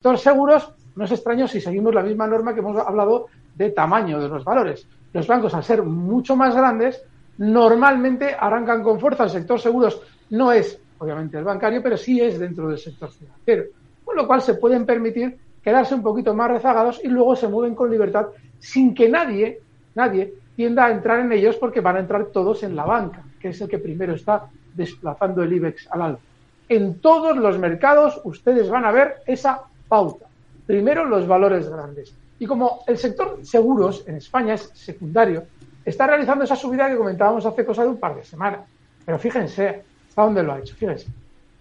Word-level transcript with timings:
sector 0.00 0.18
seguros 0.18 0.72
no 0.96 1.04
es 1.04 1.12
extraño 1.12 1.46
si 1.46 1.60
seguimos 1.60 1.94
la 1.94 2.02
misma 2.02 2.26
norma 2.26 2.54
que 2.54 2.60
hemos 2.60 2.74
hablado 2.78 3.26
de 3.54 3.68
tamaño 3.68 4.18
de 4.18 4.30
los 4.30 4.42
valores. 4.44 4.86
Los 5.12 5.26
bancos, 5.26 5.52
al 5.52 5.62
ser 5.62 5.82
mucho 5.82 6.36
más 6.36 6.56
grandes, 6.56 7.02
normalmente 7.36 8.34
arrancan 8.34 8.82
con 8.82 8.98
fuerza. 8.98 9.24
El 9.24 9.30
sector 9.30 9.60
seguros 9.60 10.00
no 10.30 10.52
es, 10.52 10.80
obviamente, 10.96 11.36
el 11.36 11.44
bancario, 11.44 11.82
pero 11.82 11.98
sí 11.98 12.18
es 12.18 12.38
dentro 12.38 12.70
del 12.70 12.78
sector 12.78 13.10
financiero. 13.10 13.64
Con 14.02 14.16
lo 14.16 14.26
cual 14.26 14.40
se 14.40 14.54
pueden 14.54 14.86
permitir 14.86 15.36
quedarse 15.62 15.94
un 15.94 16.02
poquito 16.02 16.32
más 16.32 16.50
rezagados 16.50 16.98
y 17.04 17.08
luego 17.08 17.36
se 17.36 17.48
mueven 17.48 17.74
con 17.74 17.90
libertad 17.90 18.28
sin 18.58 18.94
que 18.94 19.06
nadie, 19.06 19.60
nadie 19.94 20.32
tienda 20.56 20.86
a 20.86 20.92
entrar 20.92 21.20
en 21.20 21.30
ellos 21.30 21.56
porque 21.56 21.82
van 21.82 21.96
a 21.96 22.00
entrar 22.00 22.24
todos 22.32 22.62
en 22.62 22.74
la 22.74 22.86
banca, 22.86 23.22
que 23.38 23.48
es 23.48 23.60
el 23.60 23.68
que 23.68 23.78
primero 23.78 24.14
está 24.14 24.46
desplazando 24.74 25.42
el 25.42 25.52
IBEX 25.52 25.88
al 25.90 26.00
alto. 26.00 26.22
En 26.70 27.00
todos 27.00 27.36
los 27.36 27.58
mercados 27.58 28.18
ustedes 28.24 28.70
van 28.70 28.86
a 28.86 28.92
ver 28.92 29.16
esa 29.26 29.64
pauta. 29.90 30.26
Primero 30.66 31.04
los 31.04 31.26
valores 31.26 31.68
grandes. 31.68 32.14
Y 32.38 32.46
como 32.46 32.84
el 32.86 32.96
sector 32.96 33.40
seguros 33.42 34.04
en 34.06 34.16
España 34.16 34.54
es 34.54 34.70
secundario, 34.72 35.44
está 35.84 36.06
realizando 36.06 36.44
esa 36.44 36.54
subida 36.54 36.88
que 36.88 36.96
comentábamos 36.96 37.44
hace 37.44 37.64
cosa 37.66 37.82
de 37.82 37.88
un 37.88 37.98
par 37.98 38.14
de 38.14 38.24
semanas. 38.24 38.60
Pero 39.04 39.18
fíjense 39.18 39.82
hasta 40.08 40.22
dónde 40.22 40.42
lo 40.44 40.52
ha 40.52 40.60
hecho. 40.60 40.76
Fíjense. 40.76 41.08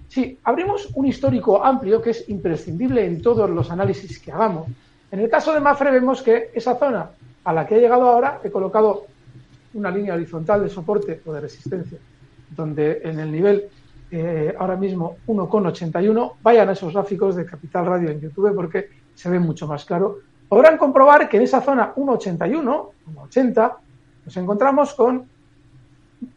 Si 0.07 0.37
abrimos 0.43 0.89
un 0.93 1.07
histórico 1.07 1.63
amplio 1.63 2.01
que 2.01 2.11
es 2.11 2.29
imprescindible 2.29 3.03
en 3.03 3.21
todos 3.21 3.49
los 3.49 3.69
análisis 3.71 4.19
que 4.19 4.31
hagamos, 4.31 4.67
en 5.11 5.19
el 5.19 5.29
caso 5.29 5.53
de 5.53 5.59
Mafre 5.59 5.91
vemos 5.91 6.21
que 6.21 6.51
esa 6.53 6.75
zona 6.75 7.09
a 7.43 7.53
la 7.53 7.65
que 7.65 7.77
he 7.77 7.81
llegado 7.81 8.07
ahora 8.07 8.39
he 8.43 8.51
colocado 8.51 9.05
una 9.73 9.89
línea 9.91 10.13
horizontal 10.13 10.63
de 10.63 10.69
soporte 10.69 11.21
o 11.25 11.33
de 11.33 11.41
resistencia, 11.41 11.97
donde 12.55 13.01
en 13.03 13.19
el 13.19 13.31
nivel 13.31 13.69
eh, 14.11 14.55
ahora 14.57 14.75
mismo 14.75 15.17
1,81, 15.27 16.33
vayan 16.41 16.69
a 16.69 16.71
esos 16.71 16.93
gráficos 16.93 17.35
de 17.35 17.45
Capital 17.45 17.85
Radio 17.85 18.09
en 18.09 18.19
YouTube 18.19 18.53
porque 18.55 18.89
se 19.13 19.29
ve 19.29 19.39
mucho 19.39 19.67
más 19.67 19.85
claro. 19.85 20.19
Podrán 20.47 20.77
comprobar 20.77 21.29
que 21.29 21.37
en 21.37 21.43
esa 21.43 21.61
zona 21.61 21.93
1,81, 21.95 22.89
1,80, 23.13 23.73
nos 24.25 24.37
encontramos 24.37 24.93
con 24.93 25.27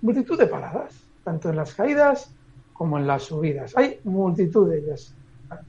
multitud 0.03 0.39
de 0.39 0.47
paradas, 0.47 0.93
tanto 1.25 1.49
en 1.49 1.57
las 1.57 1.75
caídas 1.75 2.35
como 2.73 2.99
en 2.99 3.07
las 3.07 3.25
subidas. 3.25 3.77
Hay 3.77 4.01
multitud 4.05 4.69
de 4.69 4.79
ellas. 4.79 5.15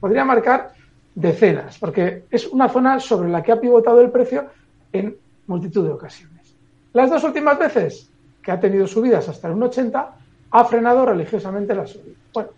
Podría 0.00 0.24
marcar 0.24 0.72
decenas, 1.14 1.78
porque 1.78 2.24
es 2.30 2.46
una 2.46 2.68
zona 2.68 3.00
sobre 3.00 3.28
la 3.28 3.42
que 3.42 3.52
ha 3.52 3.60
pivotado 3.60 4.00
el 4.00 4.10
precio 4.10 4.46
en 4.92 5.16
multitud 5.46 5.86
de 5.86 5.92
ocasiones. 5.92 6.54
Las 6.92 7.10
dos 7.10 7.24
últimas 7.24 7.58
veces 7.58 8.10
que 8.42 8.52
ha 8.52 8.60
tenido 8.60 8.86
subidas 8.86 9.28
hasta 9.28 9.48
el 9.48 9.54
1,80, 9.54 10.08
ha 10.54 10.64
frenado 10.64 11.04
religiosamente 11.04 11.74
la 11.74 11.84
subida. 11.84 12.14
Bueno, 12.32 12.50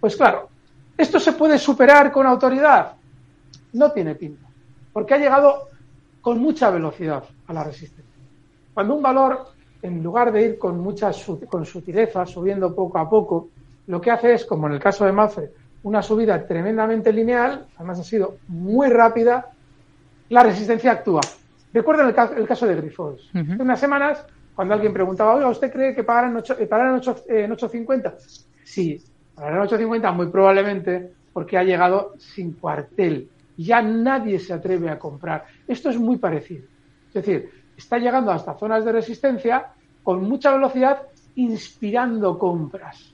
pues 0.00 0.16
claro, 0.16 0.48
¿esto 0.98 1.20
se 1.20 1.34
puede 1.34 1.56
superar 1.56 2.10
con 2.10 2.26
autoridad? 2.26 2.94
No 3.74 3.92
tiene 3.92 4.16
pinta, 4.16 4.48
porque 4.92 5.14
ha 5.14 5.18
llegado 5.18 5.68
con 6.20 6.40
mucha 6.40 6.70
velocidad 6.70 7.22
a 7.46 7.52
la 7.52 7.62
resistencia. 7.62 8.12
Cuando 8.74 8.96
un 8.96 9.02
valor, 9.02 9.52
en 9.82 10.02
lugar 10.02 10.32
de 10.32 10.42
ir 10.42 10.58
con 10.58 10.80
mucha 10.80 11.12
con 11.48 11.64
sutileza, 11.64 12.26
subiendo 12.26 12.74
poco 12.74 12.98
a 12.98 13.08
poco, 13.08 13.50
lo 13.86 14.00
que 14.00 14.10
hace 14.10 14.34
es, 14.34 14.44
como 14.44 14.66
en 14.66 14.72
el 14.72 14.80
caso 14.80 15.04
de 15.04 15.12
Mafre, 15.12 15.52
una 15.84 16.02
subida 16.02 16.44
tremendamente 16.44 17.12
lineal, 17.12 17.68
además 17.76 18.00
ha 18.00 18.04
sido 18.04 18.38
muy 18.48 18.88
rápida, 18.88 19.52
la 20.28 20.42
resistencia 20.42 20.90
actúa. 20.90 21.20
Recuerden 21.72 22.08
el, 22.08 22.48
caso 22.48 22.66
de 22.66 22.74
Grifols. 22.74 23.30
Hace 23.32 23.62
unas 23.62 23.78
semanas, 23.78 24.26
cuando 24.54 24.74
alguien 24.74 24.92
preguntaba, 24.92 25.34
oiga, 25.34 25.48
¿usted 25.48 25.72
cree 25.72 25.94
que 25.94 26.04
pagarán 26.04 26.30
en, 26.30 26.36
8, 26.38 26.56
pagarán 26.68 26.94
en, 26.94 27.50
8.50? 27.50 28.14
Sí, 28.62 29.02
pagarán 29.34 29.62
en 29.62 29.68
8.50 29.68 30.14
muy 30.14 30.28
probablemente 30.28 31.12
porque 31.32 31.58
ha 31.58 31.64
llegado 31.64 32.14
sin 32.18 32.52
cuartel. 32.52 33.28
Ya 33.56 33.82
nadie 33.82 34.38
se 34.38 34.52
atreve 34.52 34.88
a 34.88 34.98
comprar. 34.98 35.44
Esto 35.66 35.90
es 35.90 35.98
muy 35.98 36.18
parecido. 36.18 36.64
Es 37.08 37.14
decir, 37.14 37.50
está 37.76 37.98
llegando 37.98 38.30
hasta 38.30 38.54
zonas 38.54 38.84
de 38.84 38.92
resistencia 38.92 39.72
con 40.02 40.22
mucha 40.22 40.52
velocidad, 40.52 41.02
inspirando 41.34 42.38
compras. 42.38 43.12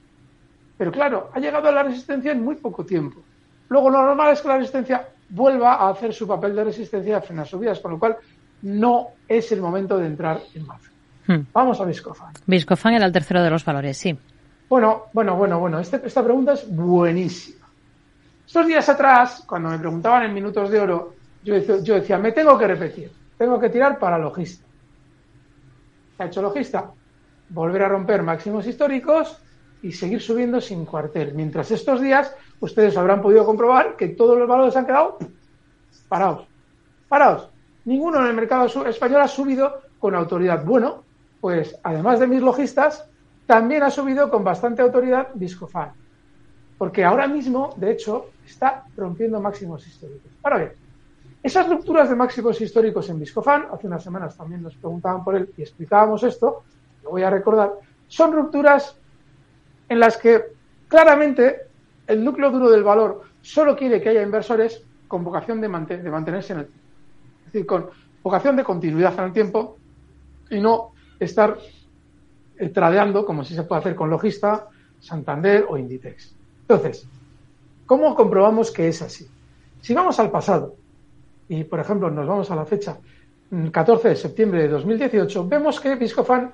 Pero 0.77 0.93
claro, 0.93 1.31
ha 1.33 1.41
llegado 1.41 1.69
a 1.69 1.73
la 1.73 1.83
resistencia 1.83 2.33
en 2.33 2.43
muy 2.43 2.57
poco 2.57 2.85
tiempo. 2.85 3.21
Luego 3.69 3.91
lo 3.91 4.03
normal 4.03 4.33
es 4.33 4.43
que 4.43 4.49
la 4.49 4.57
resistencia 4.57 5.09
vuelva 5.31 5.75
a 5.75 5.91
hacer 5.91 6.13
su 6.13 6.27
papel 6.27 6.57
de 6.57 6.65
resistencia 6.65 7.19
a 7.19 7.21
frenar 7.21 7.47
subidas, 7.47 7.81
con 7.81 7.93
lo 7.93 7.99
cual 7.99 8.17
no 8.63 9.09
es 9.29 9.53
el 9.53 9.61
momento 9.61 9.97
de 9.97 10.07
entrar 10.07 10.41
en 10.55 10.67
mafia. 10.67 10.91
Hmm. 11.31 11.47
Vamos 11.53 11.81
a 11.81 11.85
Viscofan. 11.85 12.33
Viscofan 12.45 12.95
era 12.95 13.07
el 13.07 13.13
tercero 13.13 13.41
de 13.41 13.51
los 13.51 13.65
valores, 13.65 13.97
sí. 13.97 14.19
Bueno, 14.69 15.05
bueno, 15.13 15.37
bueno, 15.37 15.61
bueno. 15.61 15.79
Este, 15.79 16.01
esta 16.05 16.25
pregunta 16.25 16.55
es 16.55 16.69
buenísima. 16.69 17.69
Estos 18.45 18.67
días 18.67 18.89
atrás, 18.89 19.45
cuando 19.47 19.69
me 19.69 19.79
preguntaban 19.79 20.25
en 20.25 20.35
minutos 20.35 20.69
de 20.71 20.81
oro, 20.81 21.15
yo 21.45 21.55
decía, 21.55 21.77
yo 21.85 21.95
decía 21.95 22.19
me 22.19 22.33
tengo 22.33 22.59
que 22.59 22.67
repetir, 22.67 23.13
tengo 23.39 23.61
que 23.61 23.69
tirar 23.69 23.97
para 23.97 24.19
logista. 24.19 24.67
¿Qué 26.17 26.25
ha 26.25 26.27
hecho 26.27 26.43
logista? 26.43 26.91
Volver 27.51 27.85
a 27.85 27.89
romper 27.89 28.25
máximos 28.25 28.67
históricos 28.67 29.39
y 29.83 29.93
seguir 29.93 30.21
subiendo 30.21 30.61
sin 30.61 30.85
cuartel. 30.85 31.33
Mientras 31.35 31.71
estos 31.71 32.01
días 32.01 32.35
ustedes 32.59 32.97
habrán 32.97 33.23
podido 33.23 33.47
comprobar 33.47 33.95
que 33.95 34.09
todos 34.09 34.37
los 34.37 34.49
valores 34.49 34.75
han 34.75 34.87
quedado 34.87 35.17
parados. 36.09 36.49
Parados. 37.09 37.49
Ninguno 37.85 38.19
en 38.19 38.27
el 38.27 38.35
mercado 38.35 38.67
español 38.85 39.21
ha 39.21 39.29
subido 39.29 39.83
con 40.01 40.17
autoridad. 40.17 40.65
Bueno, 40.65 41.05
pues 41.41 41.77
además 41.83 42.21
de 42.21 42.27
mis 42.27 42.43
logistas, 42.43 43.07
también 43.47 43.83
ha 43.83 43.91
subido 43.91 44.31
con 44.31 44.45
bastante 44.45 44.83
autoridad 44.83 45.29
Viscofan. 45.35 45.93
Porque 46.79 47.05
ahora 47.05 47.27
mismo, 47.27 47.75
de 47.77 47.93
hecho, 47.93 48.31
está 48.47 48.85
rompiendo 48.97 49.41
máximos 49.41 49.87
históricos. 49.87 50.31
Ahora 50.43 50.59
bien, 50.59 50.73
esas 51.43 51.69
rupturas 51.69 52.09
de 52.09 52.17
máximos 52.17 52.61
históricos 52.61 53.09
en 53.09 53.19
Viscofan, 53.19 53.67
hace 53.73 53.87
unas 53.87 54.05
semanas 54.05 54.37
también 54.37 54.63
nos 54.63 54.77
preguntaban 54.77 55.25
por 55.25 55.35
él 55.35 55.51
y 55.57 55.63
explicábamos 55.63 56.23
esto, 56.23 56.63
lo 57.03 57.11
voy 57.11 57.23
a 57.23 57.31
recordar, 57.31 57.73
son 58.09 58.33
rupturas 58.33 58.97
en 59.89 60.01
las 60.01 60.17
que 60.17 60.45
claramente 60.87 61.63
el 62.07 62.25
núcleo 62.25 62.51
duro 62.51 62.71
del 62.71 62.85
valor 62.85 63.23
solo 63.41 63.77
quiere 63.77 64.01
que 64.01 64.11
haya 64.11 64.23
inversores 64.23 64.85
con 65.09 65.25
vocación 65.25 65.61
de, 65.61 65.69
de 65.97 66.11
mantenerse 66.11 66.53
en 66.53 66.61
el 66.61 66.67
tiempo. 66.67 66.87
Es 67.47 67.53
decir, 67.53 67.67
con 67.67 67.91
vocación 68.23 68.57
de 68.57 68.65
continuidad 68.65 69.15
en 69.19 69.25
el 69.25 69.33
tiempo 69.33 69.77
y 70.51 70.61
no 70.61 70.93
estar 71.21 71.59
eh, 72.59 72.69
tradeando 72.69 73.25
como 73.25 73.45
si 73.45 73.55
se 73.55 73.63
puede 73.63 73.81
hacer 73.81 73.95
con 73.95 74.11
Logista, 74.11 74.69
Santander 74.99 75.67
o 75.69 75.77
Inditex. 75.77 76.35
Entonces, 76.63 77.07
¿cómo 77.87 78.15
comprobamos 78.15 78.71
que 78.71 78.89
es 78.89 79.03
así? 79.03 79.27
Si 79.81 79.95
vamos 79.95 80.19
al 80.19 80.31
pasado 80.31 80.77
y, 81.49 81.65
por 81.65 81.81
ejemplo, 81.81 82.11
nos 82.11 82.27
vamos 82.27 82.51
a 82.51 82.57
la 82.57 82.65
fecha 82.65 82.99
14 83.73 84.07
mm, 84.07 84.11
de 84.11 84.17
septiembre 84.17 84.63
de 84.63 84.69
2018, 84.69 85.49
vemos 85.49 85.81
que 85.81 85.97
Viscofan 85.97 86.53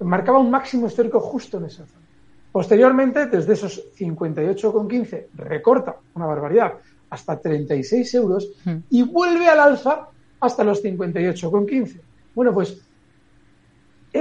marcaba 0.00 0.38
un 0.38 0.50
máximo 0.50 0.86
histórico 0.86 1.20
justo 1.20 1.58
en 1.58 1.66
esa 1.66 1.86
zona. 1.86 2.06
Posteriormente, 2.50 3.26
desde 3.26 3.54
esos 3.54 3.82
58,15 3.98 5.26
recorta 5.34 5.96
una 6.14 6.26
barbaridad 6.26 6.74
hasta 7.10 7.38
36 7.40 8.14
euros 8.14 8.50
hmm. 8.64 8.76
y 8.90 9.02
vuelve 9.02 9.48
al 9.48 9.60
alza 9.60 10.08
hasta 10.40 10.64
los 10.64 10.82
58,15. 10.82 12.00
Bueno, 12.34 12.52
pues 12.52 12.82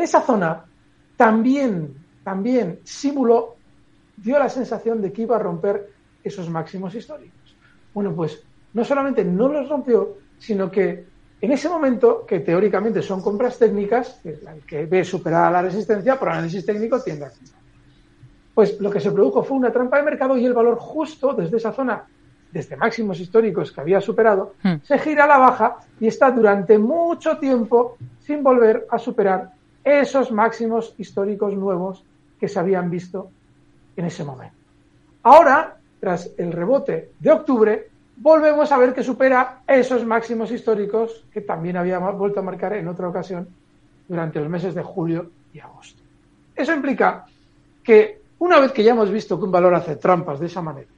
en 0.02 0.06
esa 0.06 0.22
zona 0.22 0.66
también, 1.16 1.94
también 2.24 2.80
simuló, 2.84 3.56
dio 4.18 4.40
la 4.40 4.50
sensación 4.50 5.00
de 5.00 5.14
que 5.14 5.22
iba 5.22 5.36
a 5.36 5.40
romper 5.40 5.92
esos 6.24 6.50
máximos 6.50 6.96
históricos. 6.96 7.56
Bueno, 7.94 8.16
pues 8.16 8.44
no 8.74 8.84
solamente 8.84 9.24
no 9.24 9.48
los 9.48 9.70
rompió, 9.70 10.18
sino 10.40 10.72
que 10.72 11.06
en 11.40 11.52
ese 11.52 11.70
momento, 11.70 12.26
que 12.26 12.40
teóricamente 12.40 13.04
son 13.04 13.22
compras 13.22 13.60
técnicas, 13.60 14.20
que, 14.24 14.40
que 14.66 14.86
ve 14.86 15.04
superada 15.04 15.52
la 15.52 15.62
resistencia, 15.62 16.18
por 16.18 16.30
análisis 16.30 16.66
técnico 16.66 17.02
tiende 17.02 17.26
a 17.26 17.32
pues 18.54 18.80
lo 18.82 18.90
que 18.90 19.00
se 19.00 19.12
produjo 19.12 19.44
fue 19.44 19.58
una 19.58 19.72
trampa 19.72 19.98
de 19.98 20.04
mercado 20.04 20.38
y 20.38 20.46
el 20.46 20.54
valor 20.54 20.78
justo 20.78 21.34
desde 21.34 21.58
esa 21.58 21.72
zona, 21.72 22.04
desde 22.52 22.76
máximos 22.76 23.20
históricos 23.20 23.72
que 23.72 23.82
había 23.82 24.02
superado, 24.02 24.56
hmm. 24.64 24.76
se 24.84 25.00
gira 25.00 25.24
a 25.24 25.28
la 25.28 25.38
baja 25.38 25.78
y 26.00 26.08
está 26.08 26.32
durante 26.32 26.78
mucho 26.78 27.38
tiempo 27.38 27.98
sin 28.20 28.44
volver 28.44 28.88
a 28.90 29.00
superar 29.00 29.52
esos 29.84 30.32
máximos 30.32 30.94
históricos 30.98 31.54
nuevos 31.56 32.04
que 32.40 32.48
se 32.48 32.60
habían 32.60 32.90
visto 32.90 33.30
en 33.96 34.06
ese 34.06 34.24
momento. 34.24 34.56
Ahora, 35.24 35.78
tras 36.00 36.32
el 36.38 36.52
rebote 36.52 37.12
de 37.20 37.32
octubre, 37.32 37.90
volvemos 38.18 38.72
a 38.72 38.78
ver 38.78 38.94
que 38.94 39.04
supera 39.04 39.62
esos 39.68 40.06
máximos 40.06 40.52
históricos 40.52 41.26
que 41.32 41.42
también 41.42 41.78
había 41.78 42.00
vuelto 42.00 42.40
a 42.40 42.44
marcar 42.44 42.74
en 42.74 42.88
otra 42.88 43.08
ocasión 43.08 43.48
durante 44.08 44.40
los 44.40 44.50
meses 44.50 44.74
de 44.74 44.84
julio 44.84 45.30
y 45.54 45.60
agosto. 45.60 46.02
Eso 46.56 46.74
implica 46.74 47.26
que 47.84 48.22
una 48.40 48.60
vez 48.60 48.72
que 48.72 48.84
ya 48.84 48.92
hemos 48.92 49.12
visto 49.12 49.38
que 49.38 49.46
un 49.46 49.52
valor 49.52 49.74
hace 49.76 49.96
trampas 49.96 50.40
de 50.40 50.48
esa 50.48 50.62
manera, 50.62 50.90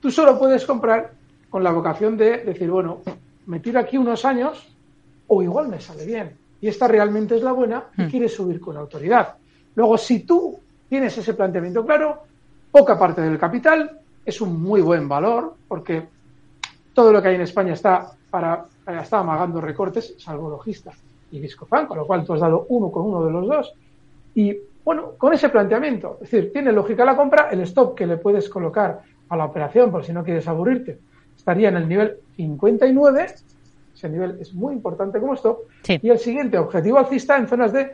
tú 0.00 0.10
solo 0.10 0.38
puedes 0.38 0.64
comprar 0.64 1.12
con 1.48 1.62
la 1.62 1.70
vocación 1.70 2.16
de 2.16 2.38
decir, 2.38 2.70
bueno, 2.70 2.98
me 3.46 3.60
tiro 3.60 3.78
aquí 3.78 3.96
unos 3.96 4.24
años 4.24 4.74
o 5.28 5.42
igual 5.42 5.68
me 5.68 5.80
sale 5.80 6.04
bien. 6.04 6.43
Y 6.64 6.68
esta 6.68 6.88
realmente 6.88 7.36
es 7.36 7.42
la 7.42 7.52
buena 7.52 7.90
y 7.94 8.04
hmm. 8.04 8.08
quieres 8.08 8.32
subir 8.32 8.58
con 8.58 8.78
autoridad. 8.78 9.34
Luego, 9.74 9.98
si 9.98 10.20
tú 10.20 10.58
tienes 10.88 11.18
ese 11.18 11.34
planteamiento 11.34 11.84
claro, 11.84 12.22
poca 12.72 12.98
parte 12.98 13.20
del 13.20 13.38
capital 13.38 14.00
es 14.24 14.40
un 14.40 14.62
muy 14.62 14.80
buen 14.80 15.06
valor 15.06 15.56
porque 15.68 16.08
todo 16.94 17.12
lo 17.12 17.20
que 17.20 17.28
hay 17.28 17.34
en 17.34 17.42
España 17.42 17.74
está 17.74 18.12
para 18.30 18.64
está 18.98 19.18
amagando 19.18 19.60
recortes, 19.60 20.14
salvo 20.16 20.48
logista 20.48 20.92
y 21.32 21.38
Viscofan, 21.38 21.86
con 21.86 21.98
lo 21.98 22.06
cual 22.06 22.24
tú 22.24 22.32
has 22.32 22.40
dado 22.40 22.64
uno 22.70 22.90
con 22.90 23.04
uno 23.04 23.26
de 23.26 23.30
los 23.30 23.46
dos. 23.46 23.74
Y 24.34 24.56
bueno, 24.82 25.10
con 25.18 25.34
ese 25.34 25.50
planteamiento, 25.50 26.16
es 26.22 26.30
decir, 26.30 26.50
tiene 26.50 26.72
lógica 26.72 27.04
la 27.04 27.14
compra, 27.14 27.50
el 27.50 27.60
stop 27.60 27.94
que 27.94 28.06
le 28.06 28.16
puedes 28.16 28.48
colocar 28.48 29.02
a 29.28 29.36
la 29.36 29.44
operación, 29.44 29.90
por 29.90 30.02
si 30.02 30.14
no 30.14 30.24
quieres 30.24 30.48
aburrirte, 30.48 30.98
estaría 31.36 31.68
en 31.68 31.76
el 31.76 31.86
nivel 31.86 32.16
59, 32.36 33.26
ese 33.94 34.08
nivel 34.08 34.38
es 34.40 34.52
muy 34.52 34.74
importante 34.74 35.20
como 35.20 35.34
stop, 35.34 35.60
y 35.86 36.10
el 36.10 36.18
siguiente 36.18 36.58
objetivo 36.58 36.98
alcista 36.98 37.36
en 37.36 37.46
zonas 37.46 37.72
de 37.72 37.92